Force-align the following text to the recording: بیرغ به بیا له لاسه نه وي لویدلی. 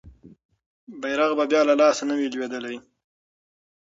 بیرغ 1.01 1.31
به 1.37 1.45
بیا 1.51 1.61
له 1.69 1.75
لاسه 1.81 2.03
نه 2.09 2.13
وي 2.17 2.27
لویدلی. 2.33 2.77